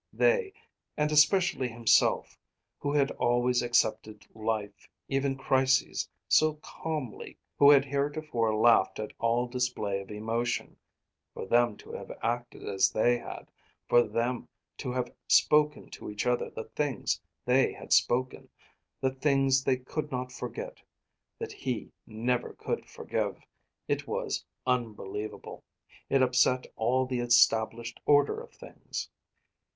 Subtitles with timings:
[0.11, 0.51] They
[0.97, 2.35] and especially himself
[2.79, 9.45] who had always accepted life, even crises, so calmly; who had heretofore laughed at all
[9.45, 10.75] display of emotion
[11.35, 13.51] for them to have acted as they had,
[13.87, 18.49] for them to have spoken to each other the things they had spoken,
[19.01, 20.81] the things they could not forget,
[21.37, 23.39] that he never could forgive
[23.87, 25.63] it was unbelievable!
[26.09, 29.07] It upset all the established order of things!